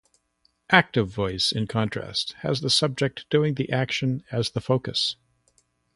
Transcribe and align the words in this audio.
Active 0.71 1.07
voice, 1.09 1.51
in 1.51 1.67
contrast, 1.67 2.33
has 2.39 2.61
the 2.61 2.71
subject 2.71 3.29
doing 3.29 3.53
the 3.53 3.71
action 3.71 4.23
as 4.31 4.49
the 4.49 4.59
focus. 4.59 5.15